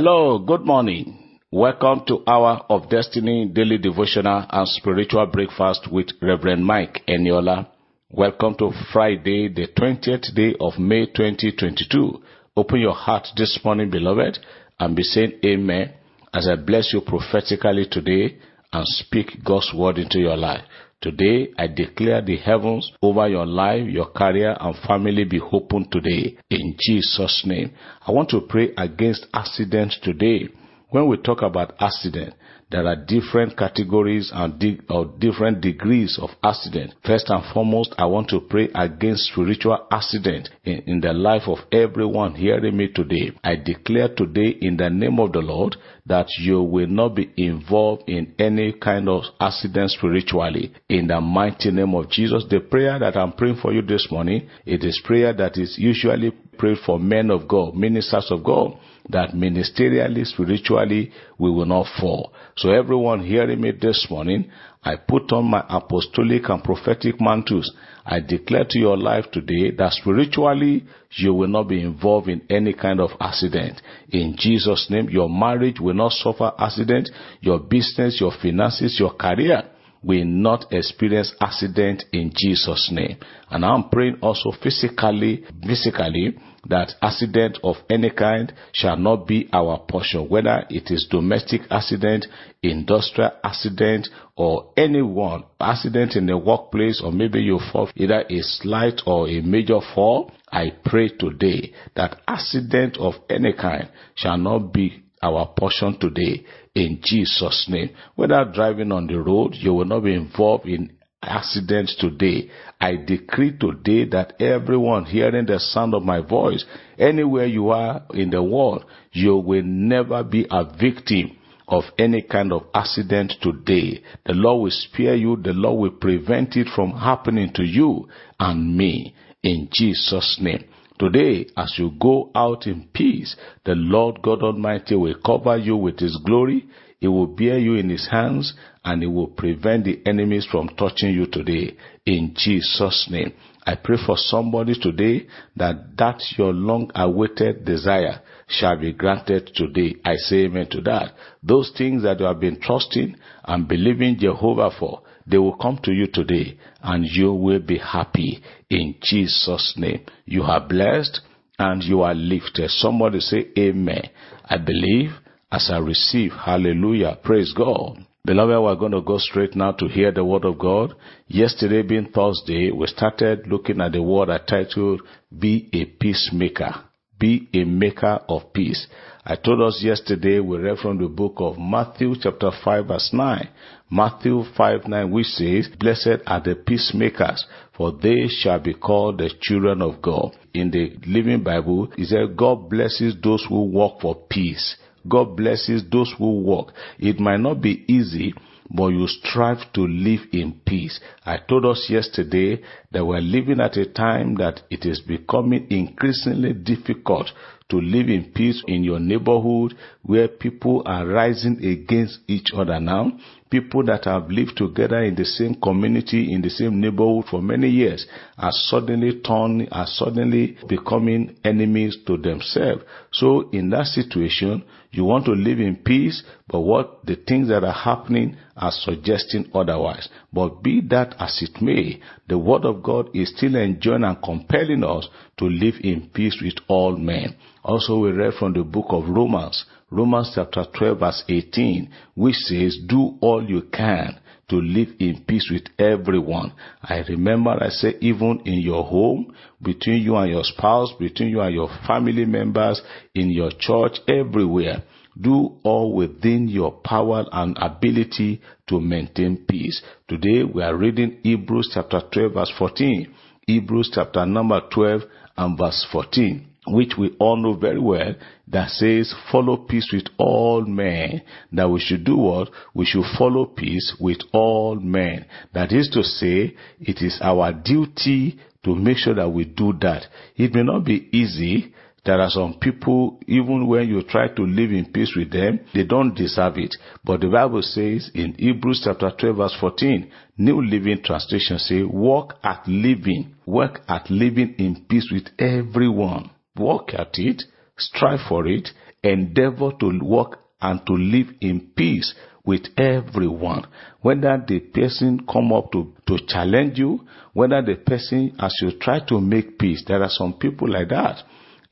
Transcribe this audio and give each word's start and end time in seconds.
Hello, 0.00 0.38
good 0.38 0.60
morning. 0.60 1.40
Welcome 1.50 2.02
to 2.06 2.22
Hour 2.24 2.64
of 2.70 2.88
Destiny 2.88 3.50
Daily 3.52 3.78
Devotional 3.78 4.46
and 4.48 4.68
Spiritual 4.68 5.26
Breakfast 5.26 5.88
with 5.90 6.10
Reverend 6.22 6.64
Mike 6.64 7.02
Eniola. 7.08 7.66
Welcome 8.08 8.54
to 8.58 8.70
Friday, 8.92 9.48
the 9.48 9.66
20th 9.76 10.32
day 10.36 10.54
of 10.60 10.78
May 10.78 11.06
2022. 11.06 12.22
Open 12.56 12.78
your 12.78 12.94
heart 12.94 13.26
this 13.36 13.58
morning, 13.64 13.90
beloved, 13.90 14.38
and 14.78 14.94
be 14.94 15.02
saying 15.02 15.32
Amen 15.44 15.94
as 16.32 16.46
I 16.46 16.54
bless 16.54 16.92
you 16.92 17.00
prophetically 17.00 17.88
today 17.90 18.38
and 18.72 18.86
speak 18.86 19.42
God's 19.44 19.72
word 19.74 19.98
into 19.98 20.20
your 20.20 20.36
life. 20.36 20.62
Today, 21.00 21.50
I 21.56 21.68
declare 21.68 22.20
the 22.22 22.36
heavens 22.36 22.90
over 23.00 23.28
your 23.28 23.46
life, 23.46 23.86
your 23.88 24.06
career, 24.10 24.56
and 24.58 24.74
family 24.78 25.22
be 25.22 25.40
open 25.40 25.88
today 25.90 26.36
in 26.50 26.74
Jesus' 26.80 27.44
name. 27.46 27.70
I 28.04 28.10
want 28.10 28.30
to 28.30 28.40
pray 28.40 28.70
against 28.76 29.26
accidents 29.32 29.96
today. 30.02 30.48
When 30.90 31.06
we 31.06 31.16
talk 31.18 31.42
about 31.42 31.74
accident, 31.78 32.34
there 32.70 32.86
are 32.86 32.96
different 32.96 33.56
categories 33.56 34.30
and 34.34 34.58
di- 34.58 34.80
or 34.90 35.06
different 35.18 35.62
degrees 35.62 36.18
of 36.20 36.30
accident. 36.42 36.94
First 37.04 37.30
and 37.30 37.42
foremost, 37.54 37.94
I 37.96 38.04
want 38.04 38.28
to 38.28 38.40
pray 38.40 38.68
against 38.74 39.32
spiritual 39.32 39.86
accident 39.90 40.50
in, 40.64 40.82
in 40.86 41.00
the 41.00 41.14
life 41.14 41.44
of 41.46 41.58
everyone 41.72 42.34
hearing 42.34 42.76
me 42.76 42.88
today. 42.88 43.32
I 43.42 43.56
declare 43.56 44.08
today 44.14 44.56
in 44.60 44.76
the 44.76 44.90
name 44.90 45.18
of 45.18 45.32
the 45.32 45.38
Lord 45.38 45.76
that 46.04 46.26
you 46.38 46.62
will 46.62 46.86
not 46.86 47.14
be 47.14 47.32
involved 47.38 48.02
in 48.06 48.34
any 48.38 48.74
kind 48.74 49.08
of 49.08 49.22
accident 49.40 49.90
spiritually. 49.92 50.72
In 50.90 51.06
the 51.06 51.20
mighty 51.22 51.70
name 51.70 51.94
of 51.94 52.10
Jesus, 52.10 52.44
the 52.50 52.60
prayer 52.60 52.98
that 52.98 53.16
I'm 53.16 53.32
praying 53.32 53.60
for 53.62 53.72
you 53.72 53.80
this 53.80 54.08
morning, 54.10 54.48
it 54.66 54.84
is 54.84 55.00
prayer 55.04 55.32
that 55.32 55.56
is 55.56 55.76
usually 55.78 56.32
prayed 56.58 56.78
for 56.84 56.98
men 56.98 57.30
of 57.30 57.48
God, 57.48 57.74
ministers 57.74 58.30
of 58.30 58.44
God 58.44 58.78
that 59.10 59.30
ministerially, 59.30 60.24
spiritually, 60.26 61.12
we 61.38 61.50
will 61.50 61.66
not 61.66 61.86
fall. 62.00 62.32
So 62.56 62.70
everyone 62.70 63.24
hearing 63.24 63.60
me 63.60 63.72
this 63.72 64.06
morning, 64.10 64.50
I 64.82 64.96
put 64.96 65.32
on 65.32 65.46
my 65.46 65.64
apostolic 65.68 66.48
and 66.48 66.62
prophetic 66.62 67.20
mantles. 67.20 67.72
I 68.06 68.20
declare 68.20 68.64
to 68.70 68.78
your 68.78 68.96
life 68.96 69.26
today 69.32 69.70
that 69.76 69.92
spiritually, 69.92 70.84
you 71.10 71.34
will 71.34 71.48
not 71.48 71.68
be 71.68 71.82
involved 71.82 72.28
in 72.28 72.42
any 72.48 72.72
kind 72.74 73.00
of 73.00 73.10
accident. 73.20 73.80
In 74.10 74.34
Jesus' 74.38 74.86
name, 74.88 75.08
your 75.08 75.28
marriage 75.28 75.80
will 75.80 75.94
not 75.94 76.12
suffer 76.12 76.52
accident. 76.58 77.10
Your 77.40 77.58
business, 77.58 78.20
your 78.20 78.32
finances, 78.40 78.98
your 78.98 79.14
career 79.14 79.64
will 80.02 80.24
not 80.24 80.66
experience 80.72 81.34
accident 81.40 82.04
in 82.12 82.32
Jesus' 82.34 82.88
name. 82.92 83.18
And 83.50 83.64
I'm 83.64 83.88
praying 83.88 84.18
also 84.22 84.52
physically, 84.62 85.44
physically, 85.66 86.36
that 86.68 86.92
accident 87.02 87.58
of 87.62 87.76
any 87.90 88.10
kind 88.10 88.52
shall 88.72 88.96
not 88.96 89.26
be 89.26 89.48
our 89.52 89.78
portion, 89.88 90.28
whether 90.28 90.64
it 90.70 90.90
is 90.90 91.08
domestic 91.10 91.62
accident, 91.70 92.26
industrial 92.62 93.30
accident, 93.42 94.08
or 94.36 94.72
any 94.76 95.02
one 95.02 95.44
accident 95.60 96.14
in 96.16 96.26
the 96.26 96.36
workplace, 96.36 97.00
or 97.02 97.10
maybe 97.12 97.40
you 97.40 97.58
fall 97.72 97.90
either 97.96 98.24
a 98.28 98.40
slight 98.42 99.00
or 99.06 99.28
a 99.28 99.40
major 99.40 99.80
fall. 99.94 100.30
I 100.50 100.72
pray 100.84 101.08
today 101.08 101.72
that 101.96 102.20
accident 102.26 102.96
of 102.98 103.14
any 103.28 103.52
kind 103.52 103.90
shall 104.14 104.38
not 104.38 104.72
be 104.72 105.04
our 105.22 105.52
portion 105.56 105.98
today 105.98 106.44
in 106.74 107.00
Jesus' 107.02 107.66
name. 107.68 107.90
Whether 108.14 108.50
driving 108.52 108.92
on 108.92 109.06
the 109.06 109.20
road, 109.20 109.54
you 109.54 109.74
will 109.74 109.84
not 109.84 110.04
be 110.04 110.14
involved 110.14 110.66
in 110.66 110.97
accidents 111.22 111.96
today. 111.96 112.50
I 112.80 112.96
decree 112.96 113.56
today 113.58 114.04
that 114.10 114.40
everyone 114.40 115.04
hearing 115.04 115.46
the 115.46 115.58
sound 115.58 115.94
of 115.94 116.02
my 116.02 116.20
voice, 116.20 116.64
anywhere 116.98 117.46
you 117.46 117.70
are 117.70 118.02
in 118.14 118.30
the 118.30 118.42
world, 118.42 118.84
you 119.12 119.36
will 119.36 119.64
never 119.64 120.22
be 120.22 120.46
a 120.50 120.64
victim 120.64 121.36
of 121.66 121.84
any 121.98 122.22
kind 122.22 122.52
of 122.52 122.64
accident 122.74 123.34
today. 123.42 124.02
The 124.24 124.32
Lord 124.32 124.62
will 124.62 124.70
spare 124.70 125.14
you. 125.14 125.36
The 125.36 125.52
Lord 125.52 125.80
will 125.80 125.98
prevent 125.98 126.56
it 126.56 126.68
from 126.74 126.92
happening 126.92 127.52
to 127.54 127.62
you 127.62 128.08
and 128.40 128.76
me 128.76 129.14
in 129.42 129.68
Jesus' 129.70 130.38
name. 130.40 130.64
Today, 130.98 131.46
as 131.56 131.74
you 131.78 131.92
go 132.00 132.30
out 132.34 132.66
in 132.66 132.88
peace, 132.92 133.36
the 133.64 133.74
Lord 133.76 134.20
God 134.20 134.42
Almighty 134.42 134.96
will 134.96 135.14
cover 135.24 135.56
you 135.56 135.76
with 135.76 136.00
His 136.00 136.18
glory. 136.24 136.66
He 136.98 137.06
will 137.06 137.26
bear 137.26 137.58
you 137.58 137.74
in 137.74 137.88
His 137.88 138.08
hands 138.10 138.54
and 138.84 139.02
He 139.02 139.08
will 139.08 139.28
prevent 139.28 139.84
the 139.84 140.00
enemies 140.06 140.46
from 140.50 140.68
touching 140.70 141.10
you 141.10 141.26
today. 141.26 141.76
In 142.04 142.34
Jesus' 142.36 143.08
name. 143.10 143.32
I 143.64 143.74
pray 143.74 143.98
for 144.04 144.16
somebody 144.16 144.74
today 144.80 145.26
that 145.56 145.96
that 145.98 146.22
your 146.38 146.54
long 146.54 146.90
awaited 146.94 147.66
desire 147.66 148.22
shall 148.48 148.78
be 148.78 148.94
granted 148.94 149.50
today. 149.54 149.96
I 150.04 150.16
say 150.16 150.46
amen 150.46 150.68
to 150.70 150.80
that. 150.82 151.12
Those 151.42 151.70
things 151.76 152.02
that 152.02 152.18
you 152.18 152.24
have 152.24 152.40
been 152.40 152.60
trusting 152.60 153.14
and 153.44 153.68
believing 153.68 154.16
Jehovah 154.18 154.70
for, 154.78 155.02
they 155.26 155.36
will 155.36 155.56
come 155.56 155.78
to 155.82 155.92
you 155.92 156.06
today 156.06 156.58
and 156.82 157.04
you 157.04 157.34
will 157.34 157.60
be 157.60 157.76
happy 157.76 158.42
in 158.70 158.94
Jesus' 159.02 159.74
name. 159.76 160.06
You 160.24 160.44
are 160.44 160.66
blessed 160.66 161.20
and 161.58 161.82
you 161.82 162.00
are 162.00 162.14
lifted. 162.14 162.70
Somebody 162.70 163.20
say 163.20 163.48
amen. 163.58 164.08
I 164.46 164.56
believe 164.56 165.10
as 165.50 165.70
I 165.72 165.78
receive. 165.78 166.32
Hallelujah. 166.32 167.18
Praise 167.22 167.52
God. 167.56 168.04
Beloved, 168.24 168.62
we're 168.62 168.74
going 168.76 168.92
to 168.92 169.00
go 169.00 169.16
straight 169.18 169.56
now 169.56 169.72
to 169.72 169.88
hear 169.88 170.12
the 170.12 170.24
word 170.24 170.44
of 170.44 170.58
God. 170.58 170.94
Yesterday 171.28 171.82
being 171.82 172.10
Thursday, 172.12 172.70
we 172.70 172.86
started 172.86 173.46
looking 173.46 173.80
at 173.80 173.92
the 173.92 174.02
word 174.02 174.28
I 174.28 174.38
titled 174.38 175.02
Be 175.36 175.70
a 175.72 175.86
Peacemaker. 175.86 176.84
Be 177.18 177.48
a 177.54 177.64
maker 177.64 178.20
of 178.28 178.52
peace. 178.52 178.86
I 179.24 179.36
told 179.36 179.62
us 179.62 179.80
yesterday 179.82 180.40
we 180.40 180.58
read 180.58 180.78
from 180.78 180.98
the 180.98 181.08
book 181.08 181.34
of 181.38 181.58
Matthew 181.58 182.14
chapter 182.20 182.50
5 182.64 182.86
verse 182.86 183.10
9. 183.12 183.48
Matthew 183.90 184.44
5 184.56 184.86
9 184.86 185.10
which 185.10 185.26
says, 185.26 185.68
Blessed 185.80 186.22
are 186.26 186.40
the 186.40 186.54
peacemakers, 186.54 187.44
for 187.76 187.92
they 187.92 188.28
shall 188.28 188.60
be 188.60 188.74
called 188.74 189.18
the 189.18 189.30
children 189.40 189.82
of 189.82 190.00
God. 190.02 190.36
In 190.54 190.70
the 190.70 190.96
Living 191.06 191.42
Bible, 191.42 191.92
it 191.96 192.06
says, 192.06 192.36
God 192.36 192.68
blesses 192.68 193.16
those 193.22 193.44
who 193.48 193.64
work 193.64 194.00
for 194.00 194.14
peace. 194.28 194.76
God 195.06 195.36
blesses 195.36 195.84
those 195.90 196.12
who 196.18 196.40
work. 196.42 196.72
It 196.98 197.20
might 197.20 197.40
not 197.40 197.60
be 197.60 197.84
easy, 197.86 198.34
but 198.70 198.88
you 198.88 199.06
strive 199.06 199.72
to 199.74 199.82
live 199.82 200.20
in 200.32 200.60
peace. 200.66 201.00
I 201.24 201.38
told 201.38 201.64
us 201.64 201.86
yesterday 201.88 202.62
that 202.92 203.04
we're 203.04 203.20
living 203.20 203.60
at 203.60 203.76
a 203.76 203.86
time 203.86 204.34
that 204.36 204.62
it 204.70 204.84
is 204.84 205.00
becoming 205.00 205.66
increasingly 205.70 206.52
difficult 206.52 207.30
to 207.70 207.80
live 207.80 208.08
in 208.08 208.32
peace 208.34 208.62
in 208.66 208.82
your 208.82 208.98
neighborhood 208.98 209.74
where 210.02 210.26
people 210.26 210.82
are 210.86 211.06
rising 211.06 211.62
against 211.64 212.20
each 212.26 212.48
other 212.54 212.80
now. 212.80 213.12
People 213.50 213.82
that 213.84 214.04
have 214.04 214.30
lived 214.30 214.56
together 214.56 215.02
in 215.02 215.14
the 215.14 215.24
same 215.24 215.54
community, 215.54 216.32
in 216.32 216.42
the 216.42 216.50
same 216.50 216.80
neighborhood 216.80 217.24
for 217.30 217.40
many 217.42 217.68
years 217.68 218.06
are 218.38 218.52
suddenly 218.52 219.20
turning, 219.20 219.68
are 219.70 219.86
suddenly 219.86 220.56
becoming 220.66 221.36
enemies 221.44 221.96
to 222.06 222.16
themselves. 222.16 222.82
So 223.12 223.48
in 223.50 223.70
that 223.70 223.86
situation, 223.86 224.64
you 224.90 225.04
want 225.04 225.26
to 225.26 225.32
live 225.32 225.60
in 225.60 225.76
peace, 225.76 226.22
but 226.46 226.60
what 226.60 227.04
the 227.04 227.16
things 227.16 227.48
that 227.48 227.64
are 227.64 227.72
happening 227.72 228.36
are 228.56 228.72
suggesting 228.72 229.50
otherwise. 229.54 230.08
But 230.32 230.62
be 230.62 230.80
that 230.88 231.14
as 231.18 231.42
it 231.42 231.62
may, 231.62 232.00
the 232.28 232.38
word 232.38 232.64
of 232.64 232.82
God 232.82 233.10
is 233.14 233.32
still 233.36 233.56
enjoying 233.56 234.04
and 234.04 234.22
compelling 234.22 234.84
us 234.84 235.08
to 235.38 235.44
live 235.44 235.74
in 235.82 236.10
peace 236.12 236.40
with 236.42 236.54
all 236.68 236.96
men. 236.96 237.36
Also, 237.64 237.98
we 237.98 238.10
read 238.10 238.34
from 238.38 238.52
the 238.52 238.62
book 238.62 238.86
of 238.90 239.08
Romans, 239.08 239.64
Romans 239.90 240.32
chapter 240.34 240.64
12 240.76 240.98
verse 240.98 241.24
18, 241.28 241.90
which 242.14 242.34
says, 242.34 242.78
do 242.86 243.16
all 243.20 243.42
you 243.42 243.62
can 243.72 244.18
to 244.48 244.56
live 244.56 244.88
in 244.98 245.24
peace 245.26 245.50
with 245.52 245.64
everyone. 245.78 246.52
I 246.82 246.98
remember 247.08 247.50
I 247.50 247.68
said, 247.68 247.96
even 248.00 248.40
in 248.44 248.60
your 248.60 248.84
home, 248.84 249.34
between 249.62 250.02
you 250.02 250.16
and 250.16 250.30
your 250.30 250.44
spouse, 250.44 250.92
between 250.98 251.28
you 251.28 251.40
and 251.40 251.54
your 251.54 251.68
family 251.86 252.24
members, 252.24 252.80
in 253.14 253.30
your 253.30 253.50
church, 253.58 253.98
everywhere. 254.08 254.82
Do 255.20 255.58
all 255.64 255.94
within 255.94 256.48
your 256.48 256.72
power 256.72 257.24
and 257.32 257.58
ability 257.60 258.40
to 258.68 258.80
maintain 258.80 259.44
peace. 259.48 259.82
Today 260.06 260.44
we 260.44 260.62
are 260.62 260.76
reading 260.76 261.18
Hebrews 261.22 261.72
chapter 261.74 262.00
12 262.12 262.32
verse 262.32 262.52
14. 262.56 263.14
Hebrews 263.48 263.90
chapter 263.94 264.26
number 264.26 264.60
12 264.70 265.02
and 265.38 265.56
verse 265.56 265.86
14 265.90 266.44
which 266.70 266.98
we 266.98 267.16
all 267.18 267.38
know 267.38 267.54
very 267.54 267.80
well, 267.80 268.14
that 268.48 268.68
says, 268.68 269.14
follow 269.32 269.56
peace 269.56 269.88
with 269.90 270.04
all 270.18 270.66
men. 270.66 271.22
That 271.50 271.70
we 271.70 271.80
should 271.80 272.04
do 272.04 272.18
what? 272.18 272.50
We 272.74 272.84
should 272.84 273.06
follow 273.18 273.46
peace 273.46 273.96
with 273.98 274.18
all 274.34 274.76
men. 274.76 275.24
That 275.54 275.72
is 275.72 275.88
to 275.94 276.02
say, 276.02 276.54
it 276.78 277.00
is 277.00 277.18
our 277.22 277.54
duty 277.54 278.38
to 278.64 278.74
make 278.74 278.98
sure 278.98 279.14
that 279.14 279.30
we 279.30 279.46
do 279.46 279.72
that. 279.80 280.08
It 280.36 280.52
may 280.52 280.62
not 280.62 280.84
be 280.84 281.08
easy. 281.10 281.72
There 282.04 282.20
are 282.20 282.30
some 282.30 282.54
people, 282.60 283.20
even 283.26 283.66
when 283.66 283.88
you 283.88 284.02
try 284.02 284.28
to 284.28 284.42
live 284.42 284.70
in 284.70 284.92
peace 284.92 285.14
with 285.16 285.32
them, 285.32 285.60
they 285.74 285.84
don't 285.84 286.14
deserve 286.14 286.56
it. 286.58 286.76
But 287.04 287.20
the 287.20 287.28
Bible 287.28 287.62
says 287.62 288.10
in 288.14 288.34
Hebrews 288.38 288.82
chapter 288.84 289.10
12 289.10 289.36
verse 289.36 289.56
14, 289.60 290.10
New 290.38 290.62
Living 290.62 291.02
Translation 291.02 291.58
say, 291.58 291.82
work 291.82 292.36
at 292.42 292.66
living, 292.66 293.34
work 293.46 293.80
at 293.88 294.08
living 294.10 294.54
in 294.58 294.86
peace 294.88 295.10
with 295.12 295.28
everyone. 295.38 296.30
Work 296.56 296.94
at 296.94 297.18
it, 297.18 297.42
strive 297.76 298.20
for 298.28 298.46
it, 298.46 298.70
endeavor 299.02 299.72
to 299.80 300.00
work 300.02 300.40
and 300.60 300.84
to 300.86 300.92
live 300.92 301.28
in 301.40 301.72
peace 301.76 302.14
with 302.44 302.66
everyone. 302.78 303.66
Whether 304.00 304.42
the 304.46 304.60
person 304.60 305.26
come 305.30 305.52
up 305.52 305.70
to, 305.72 305.92
to 306.06 306.18
challenge 306.26 306.78
you, 306.78 307.00
whether 307.34 307.60
the 307.60 307.74
person, 307.76 308.34
as 308.38 308.54
you 308.62 308.78
try 308.78 309.00
to 309.08 309.20
make 309.20 309.58
peace, 309.58 309.84
there 309.86 310.02
are 310.02 310.08
some 310.08 310.34
people 310.34 310.68
like 310.68 310.88
that. 310.88 311.22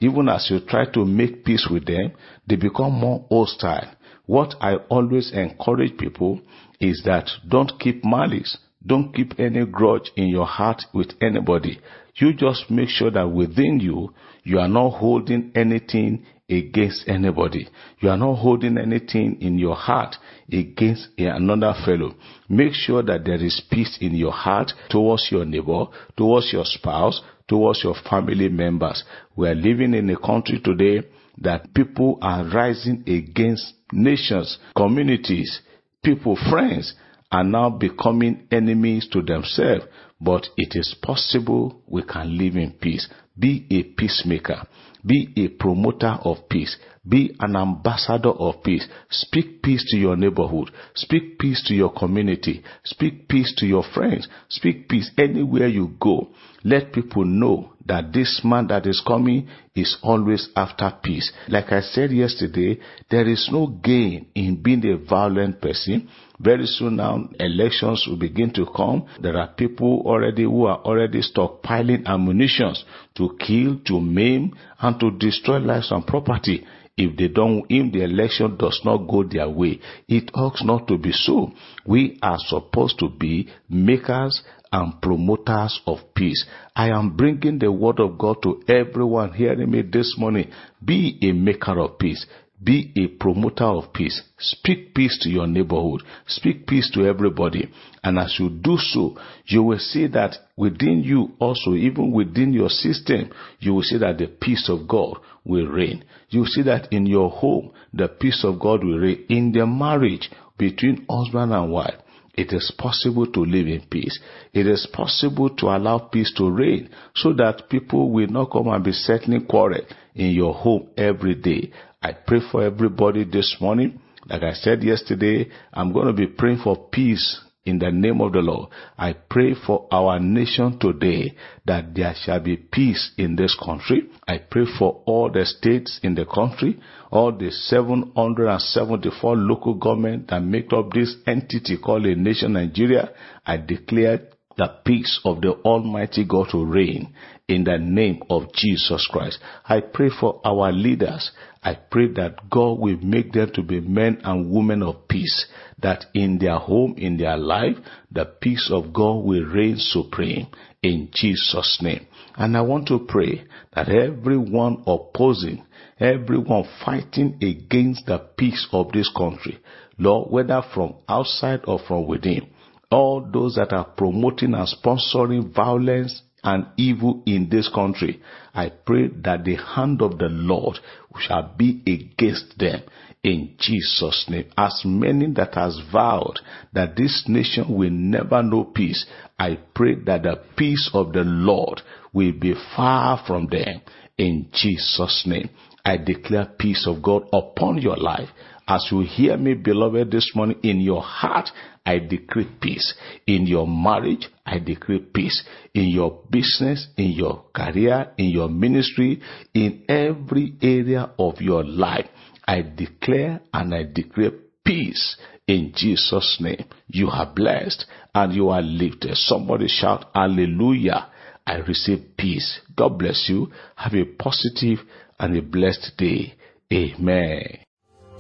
Even 0.01 0.29
as 0.29 0.49
you 0.51 0.61
try 0.61 0.85
to 0.93 1.05
make 1.05 1.45
peace 1.45 1.69
with 1.71 1.87
them, 1.87 2.13
they 2.47 2.57
become 2.57 2.93
more 2.93 3.25
hostile. 3.31 3.93
What 4.27 4.55
I 4.61 4.75
always 4.89 5.33
encourage 5.33 5.97
people 5.97 6.41
is 6.81 7.03
that 7.05 7.31
don't 7.49 7.73
keep 7.79 8.05
malice. 8.05 8.59
Don't 8.85 9.15
keep 9.15 9.39
any 9.41 9.65
grudge 9.67 10.13
in 10.17 10.29
your 10.29 10.47
heart 10.47 10.83
with 10.93 11.13
anybody. 11.21 11.81
You 12.17 12.33
just 12.35 12.71
make 12.71 12.89
sure 12.89 13.11
that 13.11 13.31
within 13.31 13.81
you, 13.81 14.15
you 14.45 14.59
are 14.59 14.69
not 14.69 14.91
holding 14.91 15.53
anything 15.55 16.25
against 16.49 17.09
anybody. 17.09 17.69
You 18.01 18.11
are 18.11 18.17
not 18.17 18.37
holding 18.37 18.79
anything 18.79 19.41
in 19.41 19.59
your 19.59 19.75
heart 19.75 20.17
against 20.53 21.09
another 21.19 21.75
fellow. 21.85 22.15
Make 22.49 22.73
sure 22.75 23.03
that 23.03 23.25
there 23.25 23.43
is 23.43 23.63
peace 23.71 23.99
in 24.01 24.15
your 24.15 24.33
heart 24.33 24.73
towards 24.89 25.29
your 25.31 25.45
neighbor, 25.45 25.87
towards 26.17 26.53
your 26.53 26.65
spouse, 26.65 27.21
towards 27.49 27.83
your 27.85 27.95
family 28.09 28.49
members. 28.49 29.05
We 29.37 29.49
are 29.49 29.55
living 29.55 29.95
in 29.95 30.11
a 30.11 30.17
country 30.19 30.61
today 30.63 31.07
that 31.39 31.75
people 31.75 32.19
are 32.23 32.45
rising 32.45 33.05
against 33.07 33.75
nations, 33.93 34.59
communities, 34.77 35.61
people, 36.03 36.37
friends, 36.51 36.95
are 37.31 37.45
now 37.45 37.71
becoming 37.71 38.47
enemies 38.51 39.09
to 39.13 39.23
themselves. 39.23 39.85
But 40.21 40.47
it 40.57 40.73
is 40.75 40.95
possible 41.03 41.83
we 41.87 42.03
can 42.03 42.39
live 42.39 42.57
in 42.57 42.73
peace. 42.73 43.09
Be 43.39 43.67
a 43.71 43.83
peacemaker. 43.83 44.63
Be 45.05 45.33
a 45.37 45.49
promoter 45.49 46.19
of 46.23 46.49
peace. 46.49 46.77
Be 47.09 47.37
an 47.39 47.55
ambassador 47.57 48.31
of 48.31 48.63
peace. 48.65 48.87
Speak 49.11 49.63
peace 49.63 49.85
to 49.91 49.97
your 49.97 50.17
neighborhood. 50.17 50.71
Speak 50.95 51.39
peace 51.39 51.63
to 51.67 51.75
your 51.75 51.93
community. 51.93 52.65
Speak 52.85 53.29
peace 53.29 53.55
to 53.59 53.67
your 53.67 53.85
friends. 53.95 54.27
Speak 54.49 54.89
peace 54.89 55.11
anywhere 55.17 55.69
you 55.69 55.95
go. 56.01 56.29
Let 56.65 56.93
people 56.93 57.25
know 57.25 57.73
that 57.87 58.13
this 58.13 58.41
man 58.43 58.67
that 58.69 58.87
is 58.87 59.01
coming 59.07 59.49
is 59.77 59.97
always 60.03 60.49
after 60.57 60.93
peace. 61.01 61.33
Like 61.49 61.71
I 61.71 61.81
said 61.81 62.11
yesterday, 62.11 62.81
there 63.09 63.29
is 63.29 63.49
no 63.53 63.69
gain 63.69 64.27
in 64.35 64.61
being 64.61 64.85
a 64.87 64.97
violent 64.97 65.61
person. 65.61 66.09
Very 66.41 66.67
soon 66.67 66.97
now, 66.97 67.29
elections 67.39 68.05
will 68.09 68.19
begin 68.19 68.53
to 68.55 68.67
come. 68.75 69.07
There 69.23 69.37
are 69.37 69.55
people 69.55 70.03
already 70.05 70.43
who 70.43 70.65
are 70.67 70.79
already 70.79 71.23
stockpiling 71.23 72.05
ammunitions 72.07 72.85
to 73.17 73.37
kill, 73.39 73.79
to 73.87 74.01
maim, 74.01 74.57
and 74.81 74.99
to 74.99 75.13
destroy 75.13 75.59
lives 75.59 75.93
and 75.93 76.05
property 76.05 76.67
if 76.97 77.15
they 77.17 77.29
don't, 77.29 77.67
if 77.69 77.93
the 77.93 78.05
election 78.05 78.57
does 78.57 78.81
not 78.85 79.07
go 79.07 79.23
their 79.23 79.49
way. 79.49 79.81
It 80.09 80.31
ought 80.35 80.65
not 80.65 80.89
to 80.89 80.97
be 80.97 81.13
so. 81.13 81.53
We 81.85 82.19
are 82.23 82.39
supposed 82.39 82.99
to 83.01 83.11
be 83.11 83.49
makers 83.69 84.43
and 84.73 85.01
promoters 85.03 85.81
of 85.87 85.99
peace. 86.15 86.47
I 86.75 86.89
am 86.89 87.17
bringing 87.17 87.59
the 87.59 87.71
word 87.71 88.01
of 88.01 88.17
God 88.17 88.43
to 88.43 88.63
everyone 88.67 89.35
hearing 89.35 89.71
me 89.71 89.83
this 89.83 90.17
morning. 90.19 90.51
Be 90.83 91.19
a 91.23 91.33
maker 91.33 91.79
of 91.81 91.99
peace. 91.99 92.25
Be 92.63 92.93
a 92.97 93.09
promoter 93.09 93.65
of 93.65 93.93
peace. 93.93 94.23
Speak 94.39 94.95
peace 94.95 95.19
to 95.23 95.29
your 95.29 95.47
neighborhood. 95.47 96.03
Speak 96.27 96.67
peace 96.67 96.91
to 96.95 97.07
everybody. 97.07 97.71
And 98.03 98.19
as 98.19 98.37
you 98.39 98.49
do 98.49 98.79
so, 98.79 99.17
you 99.45 99.63
will 99.63 99.79
see 99.79 100.07
that 100.09 100.37
within 100.57 101.03
you 101.03 101.33
also, 101.39 101.75
even 101.75 102.13
within 102.13 102.55
your 102.55 102.71
system, 102.71 103.31
you 103.61 103.75
will 103.75 103.83
see 103.83 103.99
that 103.99 104.17
the 104.19 104.29
peace 104.29 104.71
of 104.71 104.89
God 104.89 105.19
will 105.45 105.67
reign. 105.67 106.05
You 106.31 106.41
will 106.41 106.47
see 106.47 106.63
that 106.63 106.93
in 106.93 107.05
your 107.05 107.31
home, 107.31 107.73
the 107.93 108.09
peace 108.09 108.43
of 108.43 108.59
God 108.59 108.83
will 108.83 108.99
reign. 108.99 109.27
In 109.29 109.53
the 109.53 109.67
marriage 109.67 110.31
between 110.57 111.05
husband 111.11 111.53
and 111.53 111.71
wife, 111.71 111.97
it 112.37 112.53
is 112.53 112.73
possible 112.77 113.27
to 113.33 113.41
live 113.41 113.67
in 113.67 113.83
peace. 113.91 114.19
It 114.53 114.67
is 114.67 114.87
possible 114.93 115.51
to 115.57 115.67
allow 115.67 115.99
peace 115.99 116.33
to 116.37 116.51
reign 116.51 116.91
so 117.15 117.33
that 117.35 117.69
people 117.71 118.11
will 118.11 118.27
not 118.29 118.51
come 118.51 118.69
and 118.69 118.85
be 118.85 118.93
settling 118.93 119.47
quarrel 119.47 119.81
in 120.15 120.33
your 120.33 120.53
home 120.53 120.89
every 120.99 121.35
day. 121.35 121.73
I 122.07 122.13
pray 122.13 122.39
for 122.53 122.63
everybody 122.63 123.25
this 123.25 123.57
morning. 123.61 124.01
Like 124.29 124.45
I 124.45 124.53
said 124.53 124.85
yesterday, 124.85 125.51
I'm 125.73 125.93
going 125.93 126.07
to 126.07 126.13
be 126.13 126.29
praying 126.29 126.61
for 126.63 126.89
peace 126.89 127.41
in 127.65 127.81
the 127.81 127.91
name 127.91 128.21
of 128.21 128.33
the 128.33 128.39
Lord. 128.39 128.71
I 128.97 129.15
pray 129.29 129.55
for 129.55 129.89
our 129.91 130.21
nation 130.21 130.79
today 130.79 131.35
that 131.65 131.97
there 131.97 132.15
shall 132.15 132.39
be 132.39 132.59
peace 132.59 133.11
in 133.19 133.35
this 133.35 133.57
country. 133.61 134.09
I 134.29 134.39
pray 134.39 134.67
for 134.79 135.03
all 135.05 135.33
the 135.33 135.45
states 135.47 135.99
in 136.05 136.15
the 136.15 136.27
country, 136.27 136.79
all 137.11 137.33
the 137.37 137.51
774 137.51 139.37
local 139.37 139.75
government 139.75 140.29
that 140.29 140.45
make 140.45 140.73
up 140.73 140.93
this 140.93 141.17
entity 141.27 141.77
called 141.77 142.07
a 142.07 142.15
nation 142.15 142.53
Nigeria. 142.53 143.11
I 143.45 143.57
declare 143.57 144.29
the 144.57 144.69
peace 144.85 145.19
of 145.25 145.41
the 145.41 145.55
Almighty 145.65 146.25
God 146.25 146.51
to 146.53 146.65
reign 146.65 147.15
in 147.49 147.63
the 147.63 147.79
name 147.79 148.23
of 148.29 148.53
Jesus 148.53 149.09
Christ. 149.11 149.39
I 149.65 149.81
pray 149.81 150.09
for 150.09 150.41
our 150.45 150.73
leaders. 150.73 151.31
I 151.63 151.75
pray 151.75 152.09
that 152.15 152.51
God 152.51 152.81
will 152.81 152.97
make 152.99 153.33
them 153.33 153.51
to 153.55 153.63
be 153.63 153.81
men 153.81 154.21
and 154.25 154.51
women 154.51 154.83
of 154.83 155.07
peace, 155.09 155.47
that 155.81 156.07
in 156.15 156.39
their 156.39 156.59
home, 156.59 156.95
in 156.97 157.17
their 157.17 157.37
life, 157.37 157.77
the 158.11 158.25
peace 158.25 158.69
of 158.73 158.93
God 158.93 159.25
will 159.25 159.45
reign 159.45 159.77
supreme 159.79 160.49
in 160.83 161.09
Jesus' 161.13 161.79
name. 161.81 162.07
And 162.37 162.57
I 162.57 162.63
want 162.63 162.89
to 162.89 163.07
pray 163.09 163.47
that 163.75 163.89
everyone 163.89 164.83
opposing, 164.87 165.65
everyone 166.01 166.65
fighting 166.85 167.39
against 167.43 168.07
the 168.07 168.19
peace 168.37 168.67
of 168.73 168.93
this 168.93 169.11
country, 169.17 169.61
Lord, 169.99 170.31
whether 170.31 170.63
from 170.75 170.97
outside 171.09 171.61
or 171.67 171.79
from 171.79 172.07
within, 172.07 172.51
all 172.91 173.29
those 173.33 173.55
that 173.57 173.73
are 173.73 173.85
promoting 173.85 174.55
and 174.55 174.69
sponsoring 174.69 175.53
violence 175.55 176.23
and 176.47 176.67
evil 176.77 177.23
in 177.27 177.49
this 177.51 177.69
country, 177.69 178.23
I 178.55 178.71
pray 178.71 179.09
that 179.25 179.45
the 179.45 179.57
hand 179.57 180.01
of 180.01 180.19
the 180.19 180.29
Lord 180.29 180.79
shall 181.19 181.55
be 181.57 181.83
against 181.87 182.59
them 182.59 182.83
in 183.23 183.57
Jesus' 183.59 184.27
name. 184.29 184.51
As 184.57 184.83
many 184.85 185.33
that 185.33 185.55
has 185.55 185.81
vowed 185.93 186.39
that 186.73 186.97
this 186.97 187.25
nation 187.27 187.77
will 187.77 187.91
never 187.91 188.43
know 188.43 188.65
peace, 188.65 189.05
I 189.39 189.59
pray 189.75 189.97
that 190.07 190.23
the 190.23 190.41
peace 190.57 190.91
of 190.95 191.13
the 191.13 191.25
Lord 191.25 191.83
will 192.13 192.33
be 192.33 192.55
far 192.77 193.23
from 193.27 193.49
them 193.49 193.83
in 194.17 194.49
Jesus' 194.53 195.25
name. 195.27 195.51
I 195.85 195.97
declare 195.99 196.53
peace 196.59 196.87
of 196.87 197.03
God 197.03 197.25
upon 197.33 197.79
your 197.79 197.97
life. 197.97 198.29
As 198.69 198.89
you 198.91 199.01
hear 199.01 199.37
me, 199.37 199.55
beloved, 199.55 200.11
this 200.11 200.33
morning, 200.35 200.59
in 200.63 200.81
your 200.81 201.03
heart, 201.03 201.51
I 201.85 202.01
decree 202.01 202.49
peace. 202.61 202.95
In 203.27 203.47
your 203.47 203.67
marriage, 203.67 204.29
I 204.45 204.59
decree 204.59 204.99
peace. 204.99 205.45
In 205.73 205.85
your 205.85 206.23
business, 206.31 206.89
in 206.97 207.13
your 207.13 207.45
career, 207.55 208.13
in 208.19 208.31
your 208.31 208.49
ministry, 208.49 209.21
in 209.55 209.85
every 209.89 210.57
area 210.61 211.11
of 211.17 211.41
your 211.41 211.65
life, 211.65 212.07
I 212.47 212.63
declare 212.63 213.41
and 213.53 213.73
I 213.73 213.85
decree 213.85 214.33
peace 214.65 215.17
in 215.47 215.73
Jesus' 215.77 216.39
name. 216.41 216.65
You 216.89 217.09
are 217.09 217.33
blessed 217.33 217.87
and 218.15 218.33
you 218.35 218.49
are 218.49 218.63
lifted. 218.63 219.17
Somebody 219.17 219.69
shout, 219.69 220.07
Hallelujah. 220.13 221.09
I 221.47 221.59
receive 221.59 222.17
peace. 222.17 222.61
God 222.77 222.99
bless 222.99 223.27
you. 223.29 223.53
Have 223.77 223.95
a 223.95 224.05
positive 224.05 224.81
and 225.21 225.37
a 225.37 225.43
blessed 225.43 225.93
day. 225.97 226.35
Amen. 226.73 227.66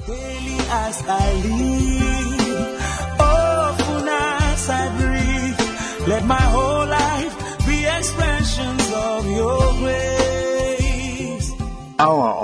Daily 0.04 0.58
as 0.70 1.02
I 1.08 1.32
live, 1.46 2.80
as 4.08 4.70
I 4.70 4.88
breathe, 4.98 6.08
let 6.08 6.24
my 6.24 6.45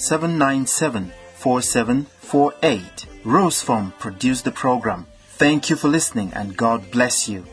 797 0.00 1.12
4748. 1.34 3.06
Rose 3.24 3.60
Farm 3.62 3.92
produced 3.98 4.44
the 4.44 4.52
program. 4.52 5.06
Thank 5.36 5.70
you 5.70 5.76
for 5.76 5.88
listening 5.88 6.32
and 6.34 6.56
God 6.56 6.90
bless 6.90 7.28
you. 7.28 7.44